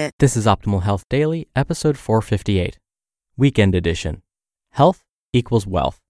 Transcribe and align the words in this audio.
This 0.00 0.34
is 0.34 0.46
Optimal 0.46 0.82
Health 0.82 1.04
Daily, 1.10 1.46
episode 1.54 1.98
458, 1.98 2.78
Weekend 3.36 3.74
Edition 3.74 4.22
Health 4.70 5.04
Equals 5.34 5.66
Wealth 5.66 6.00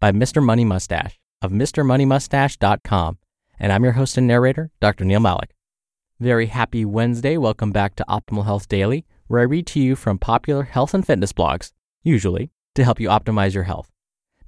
by 0.00 0.10
Mr. 0.10 0.42
Money 0.42 0.64
Mustache 0.64 1.20
of 1.40 1.52
MrMoneyMustache.com. 1.52 3.18
And 3.60 3.72
I'm 3.72 3.84
your 3.84 3.92
host 3.92 4.18
and 4.18 4.26
narrator, 4.26 4.72
Dr. 4.80 5.04
Neil 5.04 5.20
Malik. 5.20 5.54
Very 6.18 6.46
happy 6.46 6.84
Wednesday. 6.84 7.36
Welcome 7.36 7.70
back 7.70 7.94
to 7.96 8.04
Optimal 8.08 8.46
Health 8.46 8.66
Daily, 8.66 9.06
where 9.28 9.40
I 9.40 9.44
read 9.44 9.68
to 9.68 9.80
you 9.80 9.94
from 9.94 10.18
popular 10.18 10.64
health 10.64 10.92
and 10.92 11.06
fitness 11.06 11.32
blogs, 11.32 11.70
usually 12.02 12.50
to 12.74 12.82
help 12.82 12.98
you 12.98 13.08
optimize 13.08 13.54
your 13.54 13.64
health. 13.64 13.92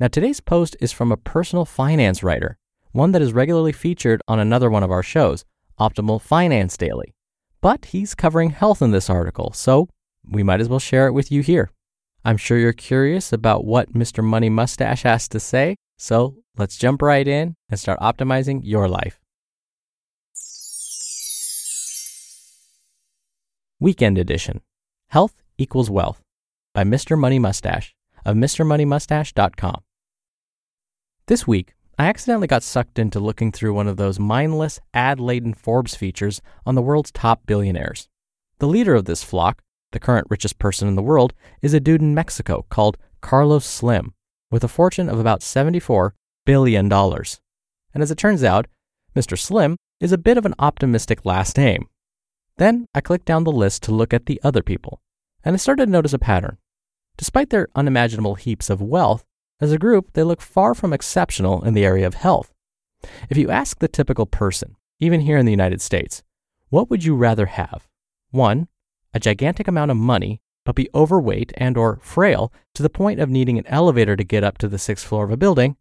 Now, 0.01 0.09
today's 0.09 0.41
post 0.41 0.77
is 0.81 0.91
from 0.91 1.13
a 1.13 1.17
personal 1.17 1.65
finance 1.65 2.25
writer, 2.25 2.59
one 2.91 3.13
that 3.13 3.23
is 3.23 3.33
regularly 3.33 3.73
featured 3.73 4.23
on 4.27 4.41
another 4.41 4.69
one 4.69 4.83
of 4.83 4.91
our 4.91 5.05
shows, 5.05 5.45
Optimal 5.79 6.21
Finance 6.21 6.77
Daily. 6.77 7.15
But 7.61 7.87
he's 7.87 8.15
covering 8.15 8.51
health 8.51 8.81
in 8.81 8.93
this 8.93 9.11
article, 9.11 9.53
so 9.53 9.89
we 10.25 10.43
might 10.43 10.61
as 10.61 10.69
well 10.69 10.79
share 10.79 11.07
it 11.07 11.13
with 11.13 11.33
you 11.33 11.43
here. 11.43 11.71
I'm 12.25 12.37
sure 12.37 12.59
you're 12.59 12.73
curious 12.73 13.33
about 13.33 13.65
what 13.65 13.95
Mr. 13.95 14.23
Money 14.23 14.49
Mustache 14.49 15.03
has 15.03 15.29
to 15.29 15.41
say, 15.41 15.77
so 15.97 16.37
let's 16.57 16.77
jump 16.77 17.03
right 17.03 17.27
in 17.27 17.55
and 17.69 17.81
start 17.81 17.99
optimizing 18.01 18.61
your 18.63 18.89
life. 18.89 19.19
Weekend 23.81 24.19
Edition 24.19 24.61
Health 25.11 25.43
Equals 25.57 25.89
Wealth 25.89 26.21
by 26.75 26.85
Mr. 26.85 27.19
Money 27.19 27.39
Mustache 27.39 27.95
of 28.25 28.37
MrMoneyMustache.com. 28.37 29.83
This 31.27 31.47
week, 31.47 31.75
I 32.01 32.07
accidentally 32.07 32.47
got 32.47 32.63
sucked 32.63 33.01
into 33.01 33.19
looking 33.19 33.51
through 33.51 33.75
one 33.75 33.89
of 33.89 33.97
those 33.97 34.21
mindless, 34.21 34.79
ad 34.95 35.19
laden 35.19 35.53
Forbes 35.53 35.97
features 35.97 36.41
on 36.65 36.77
the 36.77 36.83
world's 36.83 37.11
top 37.11 37.45
billionaires. 37.45 38.09
The 38.61 38.69
leader 38.69 38.95
of 38.95 39.07
this 39.07 39.25
flock, 39.25 39.63
the 39.91 39.99
current 39.99 40.29
richest 40.31 40.61
person 40.61 40.87
in 40.87 40.95
the 40.95 41.03
world, 41.03 41.35
is 41.61 41.75
a 41.75 41.81
dude 41.81 42.01
in 42.01 42.15
Mexico 42.15 42.67
called 42.71 42.99
Carlos 43.21 43.67
Slim, 43.67 44.15
with 44.49 44.63
a 44.63 44.69
fortune 44.69 45.09
of 45.09 45.19
about 45.19 45.41
$74 45.41 46.13
billion. 46.47 46.93
And 46.93 48.03
as 48.03 48.13
it 48.13 48.19
turns 48.19 48.45
out, 48.45 48.69
Mr. 49.17 49.37
Slim 49.37 49.77
is 49.99 50.13
a 50.13 50.19
bit 50.19 50.39
of 50.39 50.47
an 50.47 50.55
optimistic 50.61 51.25
last 51.25 51.59
name. 51.59 51.89
Then 52.59 52.87
I 52.95 53.01
clicked 53.01 53.27
down 53.27 53.43
the 53.43 53.51
list 53.51 53.83
to 53.85 53.93
look 53.93 54.15
at 54.15 54.27
the 54.27 54.41
other 54.45 54.63
people, 54.63 55.01
and 55.43 55.53
I 55.53 55.57
started 55.57 55.87
to 55.87 55.91
notice 55.93 56.13
a 56.13 56.19
pattern. 56.21 56.59
Despite 57.17 57.51
their 57.51 57.67
unimaginable 57.75 58.37
heaps 58.37 58.71
of 58.71 58.81
wealth, 58.81 59.25
as 59.61 59.73
a 59.73 59.79
group, 59.79 60.13
they 60.13 60.23
look 60.23 60.41
far 60.41 60.75
from 60.75 60.93
exceptional 60.93 61.65
in 61.65 61.75
the 61.75 61.85
area 61.85 62.07
of 62.07 62.15
health. 62.15 62.53
If 63.29 63.37
you 63.37 63.51
ask 63.51 63.79
the 63.79 63.89
typical 63.89 64.27
person, 64.27 64.77
even 65.01 65.21
here 65.21 65.37
in 65.37 65.47
the 65.47 65.53
United 65.53 65.81
States, 65.81 66.23
what 66.69 66.91
would 66.91 67.05
you 67.05 67.15
rather 67.17 67.47
have? 67.47 67.89
One, 68.31 68.69
a 69.15 69.21
gigantic 69.21 69.69
amount 69.69 69.91
of 69.91 69.97
money, 69.97 70.41
but 70.65 70.75
be 70.75 70.91
overweight 70.95 71.53
and 71.57 71.77
or 71.77 71.99
frail 72.03 72.53
to 72.75 72.83
the 72.83 72.91
point 72.91 73.21
of 73.21 73.31
needing 73.31 73.59
an 73.59 73.67
elevator 73.67 74.17
to 74.17 74.25
get 74.25 74.45
up 74.45 74.59
to 74.59 74.69
the 74.69 74.79
sixth 74.79 75.07
floor 75.07 75.25
of 75.25 75.31
a 75.31 75.37
building, 75.37 75.77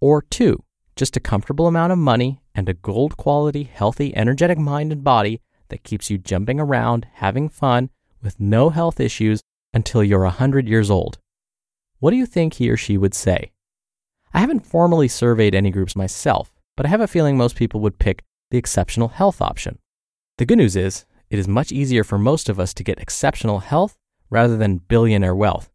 or 0.00 0.22
two, 0.22 0.62
just 0.96 1.16
a 1.16 1.20
comfortable 1.20 1.66
amount 1.66 1.92
of 1.92 1.98
money 1.98 2.40
and 2.54 2.68
a 2.68 2.74
gold 2.74 3.16
quality, 3.16 3.64
healthy, 3.64 4.14
energetic 4.16 4.58
mind 4.58 4.92
and 4.92 5.04
body 5.04 5.40
that 5.68 5.84
keeps 5.84 6.10
you 6.10 6.18
jumping 6.18 6.60
around, 6.60 7.06
having 7.14 7.48
fun, 7.48 7.90
with 8.22 8.40
no 8.40 8.70
health 8.70 9.00
issues 9.00 9.40
until 9.72 10.02
you're 10.02 10.24
a 10.24 10.38
100 10.38 10.68
years 10.68 10.90
old. 10.90 11.18
What 12.04 12.10
do 12.10 12.18
you 12.18 12.26
think 12.26 12.52
he 12.52 12.68
or 12.68 12.76
she 12.76 12.98
would 12.98 13.14
say? 13.14 13.50
I 14.34 14.40
haven't 14.40 14.66
formally 14.66 15.08
surveyed 15.08 15.54
any 15.54 15.70
groups 15.70 15.96
myself, 15.96 16.52
but 16.76 16.84
I 16.84 16.90
have 16.90 17.00
a 17.00 17.08
feeling 17.08 17.34
most 17.34 17.56
people 17.56 17.80
would 17.80 17.98
pick 17.98 18.22
the 18.50 18.58
exceptional 18.58 19.08
health 19.08 19.40
option. 19.40 19.78
The 20.36 20.44
good 20.44 20.58
news 20.58 20.76
is, 20.76 21.06
it 21.30 21.38
is 21.38 21.48
much 21.48 21.72
easier 21.72 22.04
for 22.04 22.18
most 22.18 22.50
of 22.50 22.60
us 22.60 22.74
to 22.74 22.84
get 22.84 23.00
exceptional 23.00 23.60
health 23.60 23.96
rather 24.28 24.58
than 24.58 24.82
billionaire 24.86 25.34
wealth. 25.34 25.70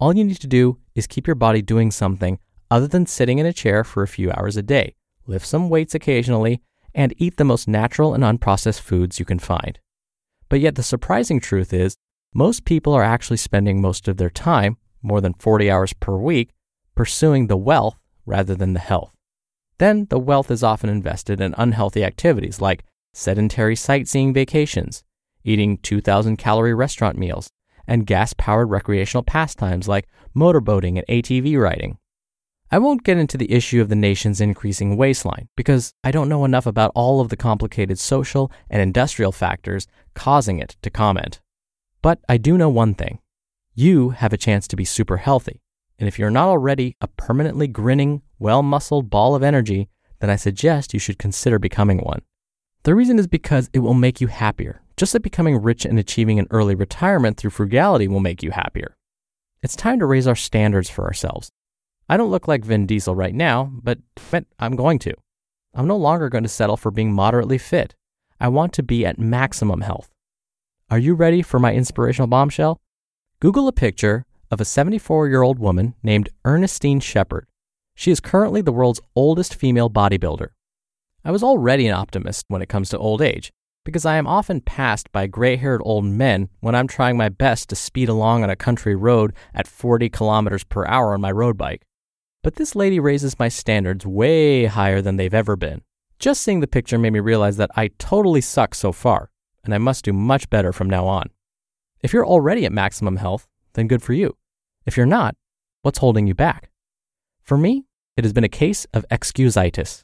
All 0.00 0.16
you 0.16 0.24
need 0.24 0.40
to 0.40 0.46
do 0.46 0.78
is 0.94 1.06
keep 1.06 1.26
your 1.26 1.34
body 1.36 1.60
doing 1.60 1.90
something 1.90 2.38
other 2.70 2.88
than 2.88 3.04
sitting 3.04 3.36
in 3.38 3.44
a 3.44 3.52
chair 3.52 3.84
for 3.84 4.02
a 4.02 4.08
few 4.08 4.32
hours 4.32 4.56
a 4.56 4.62
day, 4.62 4.94
lift 5.26 5.44
some 5.44 5.68
weights 5.68 5.94
occasionally, 5.94 6.62
and 6.94 7.12
eat 7.18 7.36
the 7.36 7.44
most 7.44 7.68
natural 7.68 8.14
and 8.14 8.24
unprocessed 8.24 8.80
foods 8.80 9.18
you 9.18 9.26
can 9.26 9.38
find. 9.38 9.80
But 10.48 10.60
yet, 10.60 10.76
the 10.76 10.82
surprising 10.82 11.40
truth 11.40 11.74
is, 11.74 11.98
most 12.32 12.64
people 12.64 12.94
are 12.94 13.04
actually 13.04 13.36
spending 13.36 13.82
most 13.82 14.08
of 14.08 14.16
their 14.16 14.30
time 14.30 14.78
more 15.02 15.20
than 15.20 15.34
40 15.34 15.70
hours 15.70 15.92
per 15.92 16.16
week, 16.16 16.50
pursuing 16.94 17.46
the 17.46 17.56
wealth 17.56 17.96
rather 18.26 18.54
than 18.54 18.74
the 18.74 18.80
health. 18.80 19.12
Then 19.78 20.06
the 20.10 20.18
wealth 20.18 20.50
is 20.50 20.62
often 20.62 20.90
invested 20.90 21.40
in 21.40 21.54
unhealthy 21.56 22.04
activities 22.04 22.60
like 22.60 22.84
sedentary 23.12 23.76
sightseeing 23.76 24.32
vacations, 24.34 25.04
eating 25.44 25.78
2,000 25.78 26.36
calorie 26.36 26.74
restaurant 26.74 27.16
meals, 27.16 27.50
and 27.86 28.06
gas 28.06 28.34
powered 28.34 28.70
recreational 28.70 29.22
pastimes 29.22 29.88
like 29.88 30.08
motorboating 30.36 30.98
and 30.98 31.06
ATV 31.08 31.58
riding. 31.58 31.98
I 32.70 32.78
won't 32.78 33.02
get 33.02 33.16
into 33.16 33.38
the 33.38 33.50
issue 33.50 33.80
of 33.80 33.88
the 33.88 33.96
nation's 33.96 34.42
increasing 34.42 34.96
waistline 34.96 35.48
because 35.56 35.94
I 36.04 36.10
don't 36.10 36.28
know 36.28 36.44
enough 36.44 36.66
about 36.66 36.92
all 36.94 37.20
of 37.20 37.30
the 37.30 37.36
complicated 37.36 37.98
social 37.98 38.52
and 38.68 38.82
industrial 38.82 39.32
factors 39.32 39.86
causing 40.14 40.58
it 40.58 40.76
to 40.82 40.90
comment. 40.90 41.40
But 42.02 42.18
I 42.28 42.36
do 42.36 42.58
know 42.58 42.68
one 42.68 42.94
thing 42.94 43.20
you 43.78 44.10
have 44.10 44.32
a 44.32 44.36
chance 44.36 44.66
to 44.66 44.74
be 44.74 44.84
super 44.84 45.18
healthy. 45.18 45.62
And 46.00 46.08
if 46.08 46.18
you're 46.18 46.30
not 46.30 46.48
already 46.48 46.96
a 47.00 47.06
permanently 47.06 47.68
grinning, 47.68 48.22
well 48.40 48.60
muscled 48.60 49.08
ball 49.08 49.36
of 49.36 49.44
energy, 49.44 49.88
then 50.18 50.30
I 50.30 50.34
suggest 50.34 50.92
you 50.92 50.98
should 50.98 51.16
consider 51.16 51.60
becoming 51.60 51.98
one. 51.98 52.22
The 52.82 52.96
reason 52.96 53.20
is 53.20 53.28
because 53.28 53.70
it 53.72 53.78
will 53.78 53.94
make 53.94 54.20
you 54.20 54.26
happier, 54.26 54.82
just 54.96 55.14
like 55.14 55.22
becoming 55.22 55.62
rich 55.62 55.84
and 55.84 55.96
achieving 55.96 56.40
an 56.40 56.48
early 56.50 56.74
retirement 56.74 57.36
through 57.36 57.50
frugality 57.50 58.08
will 58.08 58.18
make 58.18 58.42
you 58.42 58.50
happier. 58.50 58.96
It's 59.62 59.76
time 59.76 60.00
to 60.00 60.06
raise 60.06 60.26
our 60.26 60.34
standards 60.34 60.90
for 60.90 61.04
ourselves. 61.04 61.48
I 62.08 62.16
don't 62.16 62.32
look 62.32 62.48
like 62.48 62.64
Vin 62.64 62.84
Diesel 62.84 63.14
right 63.14 63.34
now, 63.34 63.70
but, 63.72 63.98
but 64.32 64.44
I'm 64.58 64.74
going 64.74 64.98
to. 65.00 65.14
I'm 65.72 65.86
no 65.86 65.96
longer 65.96 66.28
going 66.28 66.42
to 66.42 66.48
settle 66.48 66.76
for 66.76 66.90
being 66.90 67.12
moderately 67.12 67.58
fit. 67.58 67.94
I 68.40 68.48
want 68.48 68.72
to 68.72 68.82
be 68.82 69.06
at 69.06 69.20
maximum 69.20 69.82
health. 69.82 70.10
Are 70.90 70.98
you 70.98 71.14
ready 71.14 71.42
for 71.42 71.60
my 71.60 71.72
inspirational 71.74 72.26
bombshell? 72.26 72.80
Google 73.40 73.68
a 73.68 73.72
picture 73.72 74.26
of 74.50 74.60
a 74.60 74.64
74 74.64 75.28
year 75.28 75.42
old 75.42 75.60
woman 75.60 75.94
named 76.02 76.28
Ernestine 76.44 76.98
Shepherd. 76.98 77.46
She 77.94 78.10
is 78.10 78.18
currently 78.18 78.62
the 78.62 78.72
world's 78.72 79.00
oldest 79.14 79.54
female 79.54 79.88
bodybuilder. 79.88 80.48
I 81.24 81.30
was 81.30 81.44
already 81.44 81.86
an 81.86 81.94
optimist 81.94 82.46
when 82.48 82.62
it 82.62 82.68
comes 82.68 82.88
to 82.88 82.98
old 82.98 83.22
age, 83.22 83.52
because 83.84 84.04
I 84.04 84.16
am 84.16 84.26
often 84.26 84.60
passed 84.60 85.12
by 85.12 85.28
gray 85.28 85.54
haired 85.54 85.80
old 85.84 86.04
men 86.04 86.48
when 86.58 86.74
I'm 86.74 86.88
trying 86.88 87.16
my 87.16 87.28
best 87.28 87.68
to 87.68 87.76
speed 87.76 88.08
along 88.08 88.42
on 88.42 88.50
a 88.50 88.56
country 88.56 88.96
road 88.96 89.32
at 89.54 89.68
40 89.68 90.08
kilometers 90.08 90.64
per 90.64 90.84
hour 90.86 91.14
on 91.14 91.20
my 91.20 91.30
road 91.30 91.56
bike. 91.56 91.82
But 92.42 92.56
this 92.56 92.74
lady 92.74 92.98
raises 92.98 93.38
my 93.38 93.48
standards 93.48 94.04
way 94.04 94.64
higher 94.64 95.00
than 95.00 95.16
they've 95.16 95.32
ever 95.32 95.54
been. 95.54 95.82
Just 96.18 96.42
seeing 96.42 96.58
the 96.58 96.66
picture 96.66 96.98
made 96.98 97.12
me 97.12 97.20
realize 97.20 97.56
that 97.58 97.70
I 97.76 97.90
totally 97.98 98.40
suck 98.40 98.74
so 98.74 98.90
far, 98.90 99.30
and 99.62 99.72
I 99.72 99.78
must 99.78 100.04
do 100.04 100.12
much 100.12 100.50
better 100.50 100.72
from 100.72 100.90
now 100.90 101.06
on. 101.06 101.30
If 102.00 102.12
you're 102.12 102.26
already 102.26 102.64
at 102.64 102.72
maximum 102.72 103.16
health, 103.16 103.48
then 103.72 103.88
good 103.88 104.02
for 104.02 104.12
you. 104.12 104.36
If 104.86 104.96
you're 104.96 105.06
not, 105.06 105.34
what's 105.82 105.98
holding 105.98 106.26
you 106.26 106.34
back? 106.34 106.70
For 107.42 107.58
me, 107.58 107.86
it 108.16 108.24
has 108.24 108.32
been 108.32 108.44
a 108.44 108.48
case 108.48 108.86
of 108.94 109.04
excusitis. 109.10 110.02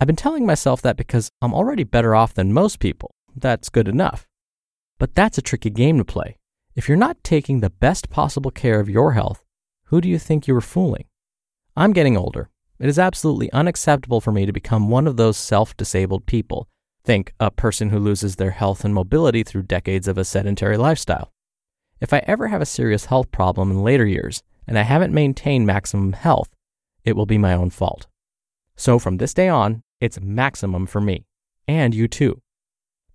I've 0.00 0.06
been 0.06 0.16
telling 0.16 0.46
myself 0.46 0.82
that 0.82 0.96
because 0.96 1.30
I'm 1.42 1.54
already 1.54 1.84
better 1.84 2.14
off 2.14 2.34
than 2.34 2.52
most 2.52 2.80
people, 2.80 3.14
that's 3.34 3.68
good 3.68 3.88
enough. 3.88 4.26
But 4.98 5.14
that's 5.14 5.38
a 5.38 5.42
tricky 5.42 5.70
game 5.70 5.98
to 5.98 6.04
play. 6.04 6.38
If 6.74 6.88
you're 6.88 6.96
not 6.96 7.22
taking 7.22 7.60
the 7.60 7.70
best 7.70 8.10
possible 8.10 8.50
care 8.50 8.80
of 8.80 8.88
your 8.88 9.12
health, 9.12 9.44
who 9.84 10.00
do 10.00 10.08
you 10.08 10.18
think 10.18 10.46
you 10.46 10.56
are 10.56 10.60
fooling? 10.60 11.06
I'm 11.76 11.92
getting 11.92 12.16
older. 12.16 12.50
It 12.78 12.88
is 12.88 12.98
absolutely 12.98 13.50
unacceptable 13.52 14.20
for 14.20 14.32
me 14.32 14.46
to 14.46 14.52
become 14.52 14.90
one 14.90 15.06
of 15.06 15.16
those 15.16 15.36
self 15.36 15.76
disabled 15.76 16.26
people. 16.26 16.68
Think 17.06 17.32
a 17.38 17.52
person 17.52 17.90
who 17.90 18.00
loses 18.00 18.34
their 18.34 18.50
health 18.50 18.84
and 18.84 18.92
mobility 18.92 19.44
through 19.44 19.62
decades 19.62 20.08
of 20.08 20.18
a 20.18 20.24
sedentary 20.24 20.76
lifestyle. 20.76 21.32
If 22.00 22.12
I 22.12 22.18
ever 22.26 22.48
have 22.48 22.60
a 22.60 22.66
serious 22.66 23.04
health 23.04 23.30
problem 23.30 23.70
in 23.70 23.84
later 23.84 24.04
years 24.04 24.42
and 24.66 24.76
I 24.76 24.82
haven't 24.82 25.14
maintained 25.14 25.68
maximum 25.68 26.14
health, 26.14 26.48
it 27.04 27.14
will 27.14 27.24
be 27.24 27.38
my 27.38 27.54
own 27.54 27.70
fault. 27.70 28.08
So 28.74 28.98
from 28.98 29.18
this 29.18 29.32
day 29.32 29.48
on, 29.48 29.84
it's 30.00 30.20
maximum 30.20 30.86
for 30.86 31.00
me, 31.00 31.26
and 31.68 31.94
you 31.94 32.08
too. 32.08 32.42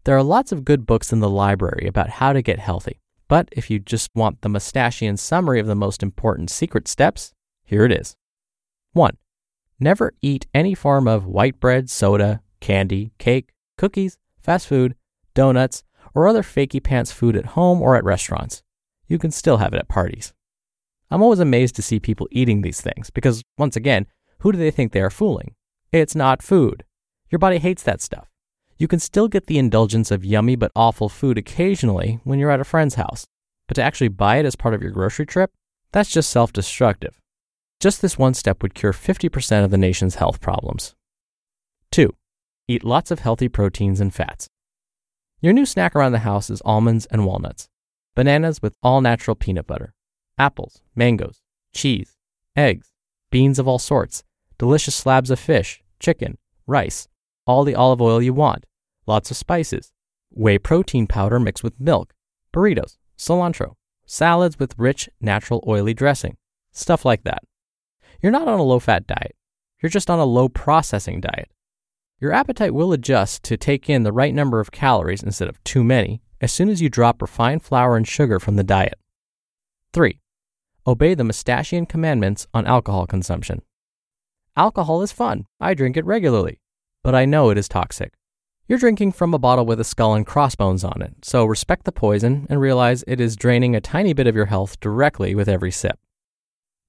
There 0.06 0.16
are 0.16 0.24
lots 0.24 0.54
of 0.54 0.64
good 0.64 0.86
books 0.86 1.12
in 1.12 1.20
the 1.20 1.30
library 1.30 1.86
about 1.86 2.12
how 2.12 2.32
to 2.32 2.42
get 2.42 2.60
healthy, 2.60 3.02
but 3.28 3.50
if 3.52 3.70
you 3.70 3.78
just 3.78 4.10
want 4.16 4.40
the 4.40 4.48
mustachian 4.48 5.18
summary 5.18 5.60
of 5.60 5.68
the 5.68 5.76
most 5.76 6.02
important 6.02 6.50
secret 6.50 6.88
steps, 6.88 7.34
here 7.66 7.84
it 7.84 7.92
is. 7.92 8.16
1. 8.94 9.18
Never 9.82 10.14
eat 10.22 10.48
any 10.54 10.74
form 10.76 11.10
of 11.10 11.26
white 11.26 11.60
bread, 11.60 11.90
soda, 11.90 12.42
candy, 12.62 13.12
cake, 13.18 13.52
cookies, 13.82 14.20
fast 14.40 14.68
food, 14.68 14.94
donuts, 15.34 15.84
or 16.14 16.28
other 16.28 16.44
fakey 16.44 16.82
pants 16.84 17.12
food 17.12 17.36
at 17.36 17.58
home 17.58 17.82
or 17.82 17.96
at 17.96 18.04
restaurants. 18.04 18.62
You 19.08 19.18
can 19.18 19.32
still 19.32 19.58
have 19.58 19.74
it 19.74 19.80
at 19.80 19.88
parties. 19.88 20.34
I'm 21.10 21.24
always 21.24 21.40
amazed 21.40 21.76
to 21.78 21.82
see 21.82 22.00
people 22.00 22.28
eating 22.30 22.62
these 22.62 22.80
things 22.80 23.10
because, 23.10 23.42
once 23.58 23.76
again, 23.76 24.06
who 24.42 24.52
do 24.52 24.60
they 24.60 24.70
think 24.70 24.92
they 24.92 25.02
are 25.02 25.10
fooling? 25.10 25.56
It's 25.92 26.16
not 26.16 26.44
food. 26.44 26.86
Your 27.32 27.40
body 27.40 27.58
hates 27.58 27.82
that 27.84 28.02
stuff. 28.02 28.28
You 28.78 28.88
can 28.88 29.00
still 29.00 29.28
get 29.28 29.48
the 29.48 29.58
indulgence 29.58 30.12
of 30.12 30.24
yummy 30.24 30.56
but 30.56 30.72
awful 30.76 31.10
food 31.10 31.40
occasionally 31.40 32.20
when 32.24 32.38
you're 32.38 32.52
at 32.52 32.60
a 32.60 32.72
friend's 32.74 32.96
house, 32.96 33.26
but 33.68 33.74
to 33.76 33.84
actually 33.84 34.10
buy 34.10 34.38
it 34.38 34.46
as 34.46 34.56
part 34.56 34.76
of 34.76 34.84
your 34.84 34.92
grocery 34.92 35.26
trip, 35.26 35.52
that's 35.92 36.12
just 36.12 36.30
self 36.30 36.54
destructive. 36.54 37.20
Just 37.80 38.02
this 38.02 38.18
one 38.18 38.36
step 38.36 38.62
would 38.62 38.76
cure 38.76 38.94
50% 38.94 39.64
of 39.64 39.72
the 39.72 39.78
nation's 39.78 40.16
health 40.16 40.40
problems. 40.40 40.94
2. 41.92 42.14
Eat 42.72 42.86
lots 42.86 43.12
of 43.12 43.20
healthy 43.20 43.50
proteins 43.50 44.00
and 44.00 44.14
fats. 44.14 44.48
Your 45.42 45.52
new 45.52 45.66
snack 45.66 45.94
around 45.94 46.14
the 46.14 46.20
house 46.20 46.50
is 46.50 46.62
almonds 46.64 47.06
and 47.08 47.26
walnuts, 47.26 47.68
bananas 48.16 48.62
with 48.62 48.78
all 48.82 49.02
natural 49.02 49.36
peanut 49.36 49.68
butter, 49.68 49.94
apples, 50.38 50.82
mangoes, 50.96 51.42
cheese, 51.74 52.16
eggs, 52.56 52.94
beans 53.30 53.60
of 53.60 53.68
all 53.68 53.78
sorts, 53.78 54.24
delicious 54.58 54.96
slabs 54.96 55.30
of 55.30 55.38
fish, 55.38 55.84
chicken, 56.00 56.38
rice, 56.66 57.10
all 57.46 57.66
the 57.66 57.76
olive 57.76 58.02
oil 58.02 58.22
you 58.22 58.34
want, 58.34 58.66
lots 59.06 59.30
of 59.32 59.36
spices, 59.36 59.92
whey 60.30 60.58
protein 60.58 61.08
powder 61.08 61.42
mixed 61.42 61.66
with 61.66 61.78
milk, 61.78 62.14
burritos, 62.54 62.96
cilantro, 63.18 63.74
salads 64.06 64.60
with 64.60 64.80
rich, 64.80 65.10
natural 65.20 65.62
oily 65.68 65.94
dressing, 65.94 66.38
stuff 66.72 67.04
like 67.04 67.26
that. 67.26 67.44
You're 68.22 68.32
not 68.32 68.48
on 68.48 68.60
a 68.60 68.64
low 68.64 68.80
fat 68.80 69.08
diet. 69.08 69.36
You're 69.84 69.90
just 69.90 70.10
on 70.10 70.20
a 70.20 70.24
low 70.24 70.48
processing 70.48 71.20
diet. 71.20 71.52
Your 72.22 72.34
appetite 72.34 72.76
will 72.76 72.94
adjust 72.94 73.42
to 73.46 73.58
take 73.58 73.90
in 73.90 74.04
the 74.04 74.12
right 74.12 74.36
number 74.36 74.60
of 74.60 74.72
calories 74.72 75.24
instead 75.24 75.48
of 75.48 75.62
too 75.64 75.84
many 75.84 76.22
as 76.40 76.52
soon 76.52 76.70
as 76.70 76.80
you 76.80 76.88
drop 76.88 77.20
refined 77.20 77.64
flour 77.64 77.98
and 77.98 78.08
sugar 78.08 78.40
from 78.40 78.58
the 78.58 78.64
diet. 78.64 79.00
3. 79.94 80.20
Obey 80.86 81.16
the 81.16 81.24
Mustachian 81.24 81.88
commandments 81.88 82.46
on 82.54 82.68
alcohol 82.68 83.08
consumption. 83.08 83.64
Alcohol 84.56 85.02
is 85.02 85.12
fun. 85.12 85.48
I 85.60 85.74
drink 85.74 85.98
it 85.98 86.06
regularly. 86.06 86.60
But 87.04 87.16
I 87.16 87.26
know 87.26 87.50
it 87.50 87.58
is 87.58 87.68
toxic. 87.68 88.14
You're 88.68 88.78
drinking 88.78 89.14
from 89.14 89.34
a 89.34 89.40
bottle 89.40 89.66
with 89.66 89.80
a 89.80 89.84
skull 89.84 90.14
and 90.14 90.26
crossbones 90.26 90.84
on 90.84 91.02
it, 91.02 91.26
so 91.26 91.44
respect 91.44 91.86
the 91.86 91.92
poison 91.92 92.46
and 92.52 92.62
realize 92.62 93.04
it 93.08 93.20
is 93.20 93.36
draining 93.36 93.76
a 93.76 93.82
tiny 93.82 94.14
bit 94.14 94.28
of 94.28 94.36
your 94.36 94.46
health 94.46 94.80
directly 94.80 95.34
with 95.34 95.50
every 95.50 95.72
sip. 95.72 95.98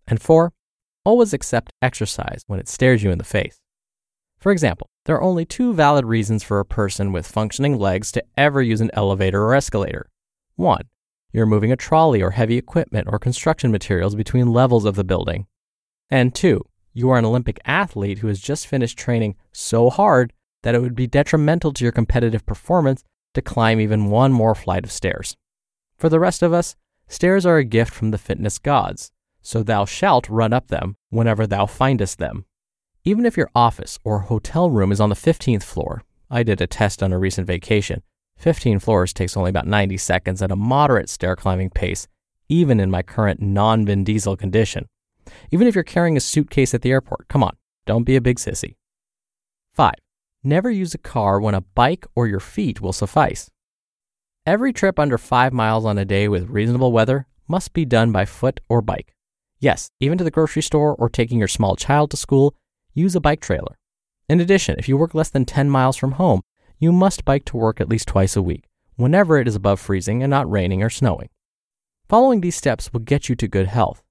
And 0.07 0.21
four, 0.21 0.53
always 1.07 1.33
accept 1.33 1.73
exercise 1.81 2.45
when 2.47 2.61
it 2.61 2.69
stares 2.69 3.03
you 3.03 3.11
in 3.11 3.17
the 3.17 3.25
face. 3.25 3.59
For 4.39 4.53
example, 4.53 4.91
there 5.05 5.17
are 5.17 5.23
only 5.23 5.45
two 5.45 5.75
valid 5.75 6.05
reasons 6.05 6.43
for 6.43 6.61
a 6.61 6.65
person 6.65 7.13
with 7.13 7.27
functioning 7.27 7.79
legs 7.79 8.13
to 8.13 8.25
ever 8.37 8.63
use 8.63 8.81
an 8.81 8.91
elevator 8.95 9.43
or 9.43 9.55
escalator. 9.55 10.09
One, 10.55 10.83
you're 11.33 11.47
moving 11.47 11.73
a 11.73 11.77
trolley 11.77 12.23
or 12.23 12.31
heavy 12.31 12.57
equipment 12.57 13.09
or 13.11 13.19
construction 13.19 13.73
materials 13.73 14.15
between 14.15 14.53
levels 14.53 14.85
of 14.85 14.95
the 14.95 15.05
building. 15.05 15.47
And 16.11 16.35
two, 16.35 16.67
you 16.93 17.11
are 17.11 17.19
an 17.19 17.25
Olympic 17.25 17.59
athlete 17.65 18.19
who 18.19 18.29
has 18.29 18.39
just 18.39 18.67
finished 18.67 18.99
training 18.99 19.37
so 19.51 19.91
hard 19.91 20.33
that 20.63 20.75
it 20.75 20.83
would 20.83 20.95
be 20.95 21.07
detrimental 21.07 21.73
to 21.73 21.85
your 21.85 21.93
competitive 21.93 22.47
performance 22.47 23.03
to 23.35 23.43
climb 23.43 23.81
even 23.81 24.11
one 24.11 24.33
more 24.33 24.55
flight 24.55 24.85
of 24.85 24.93
stairs. 24.93 25.37
For 25.97 26.09
the 26.09 26.21
rest 26.21 26.43
of 26.43 26.53
us, 26.53 26.77
stairs 27.09 27.47
are 27.47 27.57
a 27.57 27.65
gift 27.65 27.93
from 27.93 28.11
the 28.11 28.19
fitness 28.19 28.59
gods, 28.59 29.11
so 29.41 29.63
thou 29.63 29.85
shalt 29.85 30.29
run 30.29 30.53
up 30.53 30.69
them 30.69 30.97
whenever 31.09 31.47
thou 31.47 31.67
findest 31.67 32.19
them. 32.19 32.45
Even 33.05 33.27
if 33.27 33.37
your 33.37 33.51
office 33.53 33.99
or 34.05 34.21
hotel 34.21 34.71
room 34.71 34.93
is 34.93 35.01
on 35.01 35.09
the 35.09 35.17
15th 35.17 35.65
floor, 35.65 36.05
I 36.31 36.45
did 36.45 36.61
a 36.61 36.69
test 36.69 37.03
on 37.03 37.13
a 37.13 37.19
recent 37.19 37.49
vacation. 37.49 38.03
15 38.39 38.79
floors 38.79 39.13
takes 39.13 39.37
only 39.37 39.51
about 39.51 39.67
90 39.67 39.97
seconds 39.97 40.41
at 40.41 40.53
a 40.53 40.57
moderate 40.57 41.09
stair 41.09 41.35
climbing 41.35 41.71
pace, 41.71 42.07
even 42.49 42.79
in 42.79 42.93
my 42.93 43.03
current 43.03 43.41
non 43.43 43.85
Vin 43.85 44.05
Diesel 44.05 44.37
condition. 44.37 44.87
Even 45.51 45.67
if 45.67 45.75
you're 45.75 45.83
carrying 45.83 46.17
a 46.17 46.21
suitcase 46.21 46.75
at 46.75 46.83
the 46.83 46.93
airport, 46.93 47.27
come 47.27 47.43
on, 47.43 47.57
don't 47.87 48.05
be 48.05 48.15
a 48.15 48.21
big 48.21 48.39
sissy. 48.39 48.77
5. 49.73 49.95
Never 50.45 50.71
use 50.71 50.95
a 50.95 50.99
car 50.99 51.41
when 51.41 51.57
a 51.57 51.61
bike 51.61 52.07
or 52.15 52.29
your 52.29 52.41
feet 52.41 52.81
will 52.81 52.93
suffice. 52.93 53.51
Every 54.47 54.73
trip 54.73 55.01
under 55.01 55.19
5 55.19 55.53
miles 55.53 55.85
on 55.85 55.99
a 55.99 56.05
day 56.05 56.29
with 56.29 56.49
reasonable 56.49 56.93
weather 56.93 57.27
must 57.49 57.73
be 57.73 57.85
done 57.85 58.13
by 58.13 58.27
foot 58.27 58.61
or 58.69 58.81
bike. 58.81 59.13
Yes, 59.59 59.91
even 59.99 60.19
to 60.19 60.25
the 60.25 60.31
grocery 60.31 60.63
store 60.63 60.95
or 60.95 61.09
taking 61.09 61.41
your 61.41 61.49
small 61.49 61.75
child 61.75 62.13
to 62.13 62.17
school, 62.17 62.55
use 62.95 63.15
a 63.15 63.21
bike 63.21 63.41
trailer. 63.41 63.77
In 64.29 64.41
addition, 64.41 64.77
if 64.79 64.89
you 64.89 64.97
work 64.97 65.15
less 65.15 65.31
than 65.31 65.45
10 65.45 65.69
miles 65.69 65.97
from 65.97 66.13
home, 66.13 66.43
you 66.79 66.93
must 66.93 67.25
bike 67.25 67.45
to 67.47 67.57
work 67.57 67.81
at 67.81 67.89
least 67.89 68.09
twice 68.09 68.37
a 68.37 68.43
week, 68.43 68.69
whenever 68.97 69.39
it 69.39 69.49
is 69.49 69.55
above 69.55 69.81
freezing 69.81 70.23
and 70.23 70.31
not 70.31 70.51
raining 70.51 70.83
or 70.83 70.91
snowing. 70.91 71.29
Following 72.09 72.41
these 72.41 72.57
steps 72.57 72.93
will 72.93 73.01
get 73.01 73.29
you 73.29 73.37
to 73.37 73.49
good 73.49 73.69
health. 73.69 74.03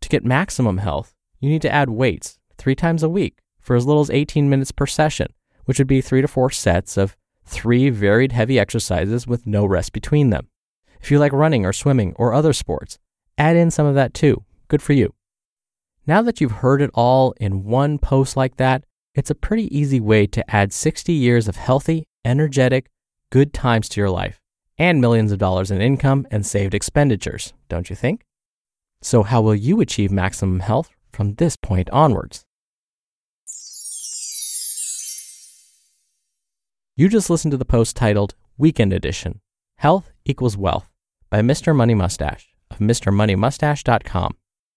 To 0.00 0.08
get 0.08 0.24
maximum 0.24 0.78
health, 0.78 1.14
you 1.40 1.48
need 1.48 1.62
to 1.62 1.72
add 1.72 1.90
weights 1.90 2.38
three 2.58 2.74
times 2.74 3.02
a 3.02 3.08
week 3.08 3.38
for 3.60 3.76
as 3.76 3.86
little 3.86 4.02
as 4.02 4.10
18 4.10 4.48
minutes 4.48 4.72
per 4.72 4.86
session, 4.86 5.32
which 5.64 5.78
would 5.78 5.86
be 5.86 6.00
three 6.00 6.20
to 6.20 6.28
four 6.28 6.50
sets 6.50 6.96
of 6.96 7.16
three 7.44 7.90
varied 7.90 8.32
heavy 8.32 8.58
exercises 8.58 9.26
with 9.26 9.46
no 9.46 9.64
rest 9.64 9.92
between 9.92 10.30
them. 10.30 10.48
If 11.00 11.10
you 11.10 11.18
like 11.18 11.32
running 11.32 11.64
or 11.64 11.72
swimming 11.72 12.14
or 12.16 12.34
other 12.34 12.52
sports, 12.52 12.98
add 13.38 13.56
in 13.56 13.70
some 13.70 13.86
of 13.86 13.94
that 13.94 14.14
too. 14.14 14.44
Good 14.68 14.82
for 14.82 14.92
you. 14.92 15.14
Now 16.06 16.22
that 16.22 16.40
you've 16.40 16.52
heard 16.52 16.82
it 16.82 16.90
all 16.94 17.34
in 17.40 17.64
one 17.64 17.98
post 17.98 18.36
like 18.36 18.56
that, 18.58 18.84
it's 19.14 19.30
a 19.30 19.34
pretty 19.34 19.76
easy 19.76 19.98
way 19.98 20.26
to 20.28 20.48
add 20.48 20.72
60 20.72 21.12
years 21.12 21.48
of 21.48 21.56
healthy, 21.56 22.04
energetic, 22.24 22.86
good 23.30 23.52
times 23.52 23.88
to 23.90 24.00
your 24.00 24.10
life 24.10 24.40
and 24.78 25.00
millions 25.00 25.32
of 25.32 25.38
dollars 25.38 25.70
in 25.70 25.80
income 25.80 26.26
and 26.30 26.46
saved 26.46 26.74
expenditures, 26.74 27.54
don't 27.68 27.90
you 27.90 27.96
think? 27.96 28.22
So, 29.02 29.22
how 29.24 29.40
will 29.40 29.54
you 29.54 29.80
achieve 29.80 30.12
maximum 30.12 30.60
health 30.60 30.90
from 31.12 31.34
this 31.34 31.56
point 31.56 31.90
onwards? 31.90 32.44
You 36.94 37.08
just 37.08 37.28
listened 37.28 37.50
to 37.52 37.58
the 37.58 37.64
post 37.64 37.96
titled 37.96 38.34
Weekend 38.56 38.92
Edition 38.92 39.40
Health 39.78 40.10
Equals 40.24 40.56
Wealth 40.56 40.88
by 41.30 41.40
Mr. 41.40 41.74
Money 41.74 41.94
Mustache 41.94 42.48
of 42.70 42.78
MrMoneyMustache.com. 42.78 44.36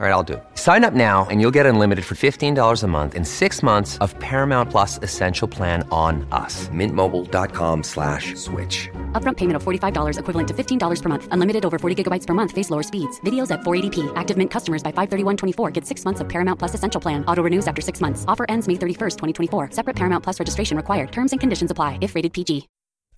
All 0.00 0.06
right, 0.06 0.14
I'll 0.14 0.22
do 0.22 0.34
it. 0.34 0.44
Sign 0.54 0.82
up 0.82 0.94
now 0.94 1.26
and 1.28 1.42
you'll 1.42 1.50
get 1.50 1.66
unlimited 1.66 2.06
for 2.06 2.14
$15 2.14 2.82
a 2.82 2.86
month 2.86 3.14
in 3.14 3.22
six 3.22 3.62
months 3.62 3.98
of 3.98 4.18
Paramount 4.18 4.70
Plus 4.70 4.98
Essential 5.02 5.46
Plan 5.46 5.86
on 5.92 6.26
us. 6.32 6.70
Mintmobile.com 6.70 7.82
slash 7.82 8.34
switch. 8.36 8.88
Upfront 9.12 9.36
payment 9.36 9.56
of 9.56 9.62
$45 9.62 10.18
equivalent 10.18 10.48
to 10.48 10.54
$15 10.54 11.02
per 11.02 11.08
month. 11.10 11.28
Unlimited 11.32 11.66
over 11.66 11.78
40 11.78 12.02
gigabytes 12.02 12.26
per 12.26 12.32
month. 12.32 12.52
Face 12.52 12.70
lower 12.70 12.82
speeds. 12.82 13.20
Videos 13.26 13.50
at 13.50 13.60
480p. 13.60 14.10
Active 14.16 14.38
Mint 14.38 14.50
customers 14.50 14.82
by 14.82 14.90
531.24 14.90 15.70
get 15.70 15.84
six 15.84 16.06
months 16.06 16.22
of 16.22 16.28
Paramount 16.30 16.58
Plus 16.58 16.72
Essential 16.72 16.98
Plan. 16.98 17.22
Auto 17.26 17.42
renews 17.42 17.68
after 17.68 17.82
six 17.82 18.00
months. 18.00 18.24
Offer 18.26 18.46
ends 18.48 18.68
May 18.68 18.76
31st, 18.76 19.18
2024. 19.18 19.72
Separate 19.72 19.96
Paramount 19.96 20.24
Plus 20.24 20.40
registration 20.40 20.78
required. 20.78 21.12
Terms 21.12 21.32
and 21.32 21.40
conditions 21.40 21.70
apply 21.70 21.98
if 22.00 22.14
rated 22.14 22.32
PG. 22.32 22.68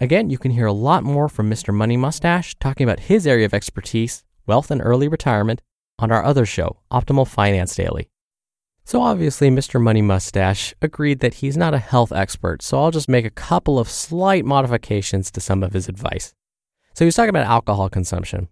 Again, 0.01 0.31
you 0.31 0.39
can 0.39 0.51
hear 0.51 0.67
a 0.67 0.73
lot 0.73 1.05
more 1.05 1.29
from 1.29 1.49
Mr. 1.49 1.73
Money 1.73 1.97
Mustache 1.97 2.59
talking 2.59 2.83
about 2.83 3.07
his 3.07 3.25
area 3.25 3.47
of 3.47 3.55
expertise, 3.55 4.25
wealth 4.47 4.69
and 4.73 4.83
early 4.83 5.07
retirement, 5.07 5.63
on 6.03 6.11
our 6.11 6.25
other 6.25 6.45
show, 6.45 6.79
Optimal 6.91 7.29
Finance 7.29 7.77
Daily. 7.77 8.09
So 8.85 9.01
obviously, 9.01 9.49
Mr. 9.49 9.81
Money 9.81 10.03
Mustache 10.03 10.75
agreed 10.83 11.21
that 11.21 11.35
he's 11.35 11.57
not 11.57 11.75
a 11.75 11.79
health 11.79 12.11
expert, 12.11 12.61
so 12.61 12.83
I'll 12.83 12.91
just 12.91 13.09
make 13.09 13.25
a 13.25 13.31
couple 13.31 13.79
of 13.79 13.89
slight 13.89 14.45
modifications 14.45 15.31
to 15.31 15.41
some 15.41 15.63
of 15.63 15.73
his 15.73 15.89
advice. 15.89 16.35
So 16.93 17.05
he's 17.05 17.15
talking 17.15 17.31
about 17.31 17.47
alcohol 17.47 17.89
consumption. 17.89 18.49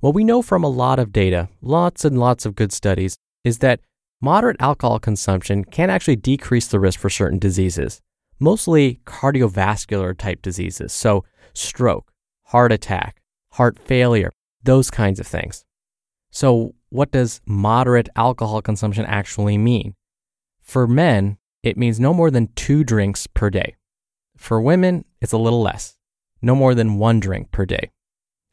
What 0.00 0.14
we 0.14 0.24
know 0.24 0.40
from 0.40 0.64
a 0.64 0.68
lot 0.68 0.98
of 0.98 1.12
data, 1.12 1.50
lots 1.60 2.04
and 2.04 2.18
lots 2.18 2.46
of 2.46 2.56
good 2.56 2.72
studies, 2.72 3.16
is 3.44 3.58
that 3.58 3.80
moderate 4.22 4.56
alcohol 4.58 4.98
consumption 4.98 5.64
can 5.64 5.90
actually 5.90 6.16
decrease 6.16 6.66
the 6.66 6.80
risk 6.80 6.98
for 6.98 7.10
certain 7.10 7.38
diseases, 7.38 8.00
mostly 8.40 9.00
cardiovascular 9.04 10.16
type 10.16 10.40
diseases, 10.40 10.94
so 10.94 11.24
stroke, 11.52 12.10
heart 12.44 12.72
attack, 12.72 13.20
heart 13.52 13.78
failure, 13.78 14.32
those 14.62 14.90
kinds 14.90 15.20
of 15.20 15.26
things. 15.26 15.66
So, 16.34 16.74
what 16.88 17.12
does 17.12 17.40
moderate 17.46 18.08
alcohol 18.16 18.60
consumption 18.60 19.04
actually 19.04 19.56
mean? 19.56 19.94
For 20.60 20.88
men, 20.88 21.38
it 21.62 21.76
means 21.76 22.00
no 22.00 22.12
more 22.12 22.28
than 22.28 22.48
two 22.56 22.82
drinks 22.82 23.28
per 23.28 23.50
day. 23.50 23.76
For 24.36 24.60
women, 24.60 25.04
it's 25.20 25.32
a 25.32 25.38
little 25.38 25.62
less, 25.62 25.96
no 26.42 26.56
more 26.56 26.74
than 26.74 26.98
one 26.98 27.20
drink 27.20 27.52
per 27.52 27.64
day. 27.64 27.92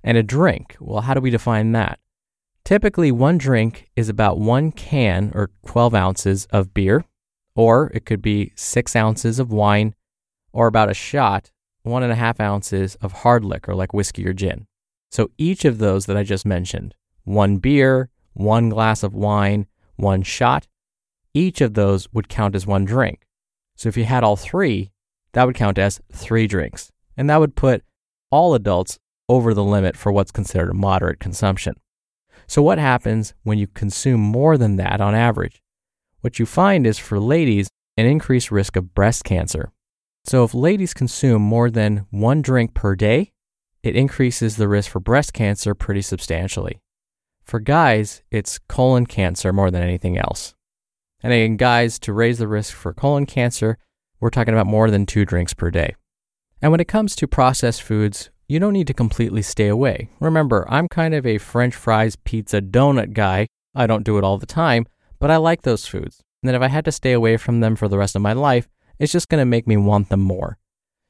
And 0.03 0.15
a 0.15 0.21
drink, 0.21 0.77
well, 0.79 1.01
how 1.01 1.15
do 1.15 1.21
we 1.21 1.31
define 1.31 1.71
that? 1.71 1.97
Typically, 2.63 3.11
one 3.11 3.39
drink 3.39 3.89
is 3.95 4.09
about 4.09 4.37
one 4.37 4.71
can 4.71 5.31
or 5.33 5.49
12 5.65 5.95
ounces 5.95 6.45
of 6.51 6.75
beer, 6.75 7.03
or 7.55 7.91
it 7.95 8.05
could 8.05 8.21
be 8.21 8.53
six 8.55 8.95
ounces 8.95 9.39
of 9.39 9.51
wine, 9.51 9.95
or 10.53 10.67
about 10.67 10.91
a 10.91 10.93
shot, 10.93 11.51
one 11.81 12.03
and 12.03 12.11
a 12.11 12.15
half 12.15 12.39
ounces 12.39 12.93
of 13.01 13.11
hard 13.11 13.43
liquor 13.43 13.73
like 13.73 13.91
whiskey 13.91 14.27
or 14.27 14.33
gin. 14.33 14.67
So 15.09 15.31
each 15.39 15.65
of 15.65 15.79
those 15.79 16.05
that 16.05 16.15
I 16.15 16.21
just 16.21 16.45
mentioned, 16.45 16.93
one 17.23 17.57
beer, 17.57 18.09
one 18.33 18.69
glass 18.69 19.03
of 19.03 19.13
wine, 19.13 19.67
one 19.95 20.23
shot, 20.23 20.67
each 21.33 21.61
of 21.61 21.73
those 21.73 22.11
would 22.13 22.29
count 22.29 22.55
as 22.55 22.67
one 22.67 22.85
drink. 22.85 23.25
So 23.75 23.89
if 23.89 23.97
you 23.97 24.05
had 24.05 24.23
all 24.23 24.35
three, 24.35 24.91
that 25.33 25.45
would 25.45 25.55
count 25.55 25.77
as 25.77 26.01
three 26.11 26.47
drinks. 26.47 26.91
And 27.15 27.29
that 27.29 27.39
would 27.39 27.55
put 27.55 27.83
all 28.29 28.53
adults 28.53 28.99
over 29.29 29.53
the 29.53 29.63
limit 29.63 29.95
for 29.95 30.11
what's 30.11 30.31
considered 30.31 30.69
a 30.69 30.73
moderate 30.73 31.19
consumption. 31.19 31.75
So 32.47 32.61
what 32.61 32.79
happens 32.79 33.33
when 33.43 33.57
you 33.57 33.67
consume 33.67 34.19
more 34.19 34.57
than 34.57 34.75
that 34.75 34.99
on 34.99 35.15
average? 35.15 35.61
What 36.19 36.37
you 36.37 36.45
find 36.45 36.85
is 36.85 36.99
for 36.99 37.19
ladies, 37.19 37.69
an 37.97 38.05
increased 38.05 38.51
risk 38.51 38.75
of 38.75 38.93
breast 38.93 39.23
cancer. 39.23 39.71
So 40.25 40.43
if 40.43 40.53
ladies 40.53 40.93
consume 40.93 41.41
more 41.41 41.69
than 41.69 42.05
one 42.11 42.41
drink 42.41 42.73
per 42.73 42.95
day, 42.95 43.31
it 43.83 43.95
increases 43.95 44.57
the 44.57 44.67
risk 44.67 44.91
for 44.91 44.99
breast 44.99 45.33
cancer 45.33 45.73
pretty 45.73 46.01
substantially. 46.01 46.81
For 47.51 47.59
guys, 47.59 48.21
it's 48.31 48.59
colon 48.59 49.05
cancer 49.05 49.51
more 49.51 49.69
than 49.71 49.83
anything 49.83 50.17
else. 50.17 50.55
And 51.21 51.33
again, 51.33 51.57
guys, 51.57 51.99
to 51.99 52.13
raise 52.13 52.37
the 52.37 52.47
risk 52.47 52.73
for 52.73 52.93
colon 52.93 53.25
cancer, 53.25 53.77
we're 54.21 54.29
talking 54.29 54.53
about 54.53 54.67
more 54.67 54.89
than 54.89 55.05
two 55.05 55.25
drinks 55.25 55.53
per 55.53 55.69
day. 55.69 55.97
And 56.61 56.71
when 56.71 56.79
it 56.79 56.87
comes 56.87 57.13
to 57.17 57.27
processed 57.27 57.83
foods, 57.83 58.29
you 58.47 58.57
don't 58.57 58.71
need 58.71 58.87
to 58.87 58.93
completely 58.93 59.41
stay 59.41 59.67
away. 59.67 60.07
Remember, 60.21 60.65
I'm 60.69 60.87
kind 60.87 61.13
of 61.13 61.25
a 61.25 61.39
french 61.39 61.75
fries, 61.75 62.15
pizza, 62.15 62.61
donut 62.61 63.11
guy. 63.11 63.47
I 63.75 63.85
don't 63.85 64.05
do 64.05 64.17
it 64.17 64.23
all 64.23 64.37
the 64.37 64.45
time, 64.45 64.85
but 65.19 65.29
I 65.29 65.35
like 65.35 65.63
those 65.63 65.85
foods. 65.85 66.21
And 66.41 66.47
then 66.47 66.55
if 66.55 66.61
I 66.61 66.69
had 66.69 66.85
to 66.85 66.91
stay 66.93 67.11
away 67.11 67.35
from 67.35 67.59
them 67.59 67.75
for 67.75 67.89
the 67.89 67.97
rest 67.97 68.15
of 68.15 68.21
my 68.21 68.31
life, 68.31 68.69
it's 68.97 69.11
just 69.11 69.27
going 69.27 69.41
to 69.41 69.45
make 69.45 69.67
me 69.67 69.75
want 69.75 70.07
them 70.07 70.21
more. 70.21 70.57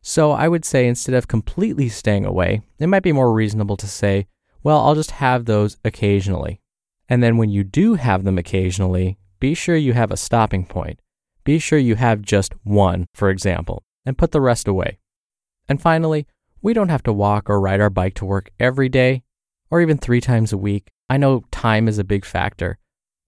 So 0.01 0.31
I 0.31 0.47
would 0.47 0.65
say 0.65 0.87
instead 0.87 1.13
of 1.13 1.27
completely 1.27 1.87
staying 1.87 2.25
away, 2.25 2.63
it 2.79 2.87
might 2.87 3.03
be 3.03 3.11
more 3.11 3.31
reasonable 3.31 3.77
to 3.77 3.85
say, 3.85 4.25
well, 4.63 4.79
I'll 4.79 4.95
just 4.95 5.11
have 5.11 5.45
those 5.45 5.77
occasionally. 5.83 6.61
And 7.09 7.21
then 7.21 7.37
when 7.37 7.49
you 7.49 7.63
do 7.63 7.95
have 7.95 8.23
them 8.23 8.37
occasionally, 8.37 9.17
be 9.39 9.53
sure 9.53 9.75
you 9.75 9.93
have 9.93 10.11
a 10.11 10.17
stopping 10.17 10.65
point. 10.65 10.99
Be 11.43 11.59
sure 11.59 11.79
you 11.79 11.95
have 11.95 12.21
just 12.21 12.53
one, 12.63 13.07
for 13.13 13.29
example, 13.29 13.83
and 14.05 14.17
put 14.17 14.31
the 14.31 14.41
rest 14.41 14.67
away. 14.67 14.99
And 15.67 15.81
finally, 15.81 16.27
we 16.61 16.73
don't 16.73 16.89
have 16.89 17.03
to 17.03 17.13
walk 17.13 17.49
or 17.49 17.59
ride 17.59 17.81
our 17.81 17.89
bike 17.89 18.13
to 18.15 18.25
work 18.25 18.49
every 18.59 18.89
day 18.89 19.23
or 19.69 19.81
even 19.81 19.97
three 19.97 20.21
times 20.21 20.53
a 20.53 20.57
week. 20.57 20.89
I 21.09 21.17
know 21.17 21.43
time 21.51 21.87
is 21.87 21.97
a 21.97 22.03
big 22.03 22.23
factor. 22.23 22.77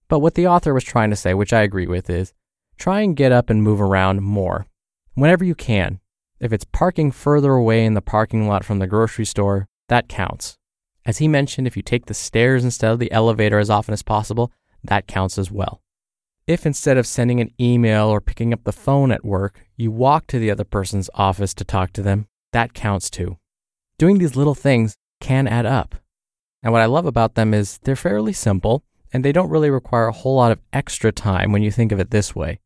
But 0.08 0.20
what 0.20 0.34
the 0.34 0.46
author 0.46 0.72
was 0.72 0.84
trying 0.84 1.10
to 1.10 1.16
say, 1.16 1.34
which 1.34 1.52
I 1.52 1.62
agree 1.62 1.86
with, 1.86 2.08
is 2.08 2.32
try 2.78 3.00
and 3.00 3.16
get 3.16 3.32
up 3.32 3.50
and 3.50 3.62
move 3.62 3.80
around 3.80 4.22
more 4.22 4.66
whenever 5.14 5.44
you 5.44 5.54
can. 5.54 6.00
If 6.38 6.52
it's 6.52 6.64
parking 6.64 7.10
further 7.10 7.52
away 7.52 7.84
in 7.84 7.94
the 7.94 8.02
parking 8.02 8.46
lot 8.46 8.64
from 8.64 8.78
the 8.78 8.86
grocery 8.86 9.24
store, 9.24 9.66
that 9.88 10.08
counts. 10.08 10.58
As 11.06 11.18
he 11.18 11.28
mentioned, 11.28 11.66
if 11.66 11.76
you 11.76 11.82
take 11.82 12.06
the 12.06 12.14
stairs 12.14 12.64
instead 12.64 12.90
of 12.90 12.98
the 12.98 13.12
elevator 13.12 13.58
as 13.58 13.70
often 13.70 13.92
as 13.92 14.02
possible, 14.02 14.52
that 14.82 15.06
counts 15.06 15.38
as 15.38 15.50
well. 15.50 15.82
If 16.46 16.66
instead 16.66 16.98
of 16.98 17.06
sending 17.06 17.40
an 17.40 17.52
email 17.60 18.08
or 18.08 18.20
picking 18.20 18.52
up 18.52 18.64
the 18.64 18.72
phone 18.72 19.10
at 19.10 19.24
work, 19.24 19.64
you 19.76 19.90
walk 19.90 20.26
to 20.28 20.38
the 20.38 20.50
other 20.50 20.64
person's 20.64 21.10
office 21.14 21.54
to 21.54 21.64
talk 21.64 21.92
to 21.94 22.02
them, 22.02 22.26
that 22.52 22.74
counts 22.74 23.10
too. 23.10 23.38
Doing 23.98 24.18
these 24.18 24.36
little 24.36 24.54
things 24.54 24.96
can 25.20 25.46
add 25.46 25.66
up. 25.66 25.94
And 26.62 26.72
what 26.72 26.82
I 26.82 26.86
love 26.86 27.06
about 27.06 27.34
them 27.34 27.54
is 27.54 27.78
they're 27.78 27.96
fairly 27.96 28.32
simple 28.32 28.82
and 29.12 29.24
they 29.24 29.32
don't 29.32 29.50
really 29.50 29.70
require 29.70 30.08
a 30.08 30.12
whole 30.12 30.36
lot 30.36 30.52
of 30.52 30.60
extra 30.72 31.12
time 31.12 31.52
when 31.52 31.62
you 31.62 31.70
think 31.70 31.92
of 31.92 32.00
it 32.00 32.10
this 32.10 32.34
way. 32.34 32.60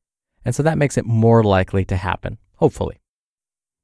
And 0.44 0.54
so 0.54 0.62
that 0.62 0.78
makes 0.78 0.96
it 0.96 1.04
more 1.04 1.42
likely 1.42 1.84
to 1.84 1.96
happen, 1.96 2.38
hopefully. 2.56 3.00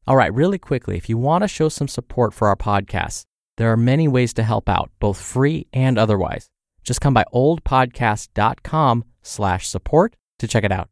All 0.06 0.16
right, 0.16 0.32
really 0.32 0.58
quickly, 0.58 0.96
if 0.96 1.08
you 1.08 1.18
want 1.18 1.42
to 1.42 1.48
show 1.48 1.68
some 1.68 1.88
support 1.88 2.32
for 2.32 2.48
our 2.48 2.56
podcast, 2.56 3.26
there 3.56 3.70
are 3.70 3.76
many 3.76 4.08
ways 4.08 4.32
to 4.34 4.42
help 4.42 4.68
out, 4.68 4.90
both 4.98 5.20
free 5.20 5.66
and 5.72 5.98
otherwise. 5.98 6.50
Just 6.82 7.00
come 7.00 7.14
by 7.14 7.24
oldpodcast.com 7.32 9.04
slash 9.22 9.68
support 9.68 10.16
to 10.38 10.48
check 10.48 10.64
it 10.64 10.72
out. 10.72 10.88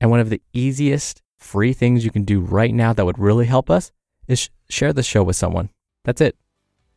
And 0.00 0.10
one 0.10 0.20
of 0.20 0.30
the 0.30 0.42
easiest 0.52 1.22
free 1.38 1.72
things 1.72 2.04
you 2.04 2.10
can 2.10 2.24
do 2.24 2.40
right 2.40 2.74
now 2.74 2.92
that 2.92 3.04
would 3.04 3.18
really 3.18 3.46
help 3.46 3.70
us 3.70 3.92
is 4.26 4.38
sh- 4.40 4.48
share 4.68 4.92
the 4.92 5.02
show 5.02 5.22
with 5.22 5.36
someone. 5.36 5.70
That's 6.04 6.20
it. 6.20 6.36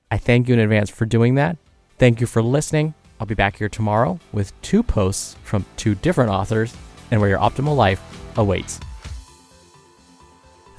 I 0.10 0.18
thank 0.18 0.48
you 0.48 0.54
in 0.54 0.60
advance 0.60 0.90
for 0.90 1.06
doing 1.06 1.36
that. 1.36 1.58
Thank 1.98 2.20
you 2.20 2.28
for 2.28 2.42
listening. 2.42 2.94
I'll 3.20 3.28
be 3.28 3.36
back 3.36 3.58
here 3.58 3.70
tomorrow 3.70 4.20
with 4.34 4.60
two 4.62 4.82
posts 4.82 5.36
from 5.44 5.66
two 5.78 5.96
different 5.96 6.32
authors 6.32 6.76
and 7.12 7.22
where 7.22 7.30
your 7.30 7.40
optimal 7.40 7.76
life 7.76 8.02
awaits. 8.38 8.80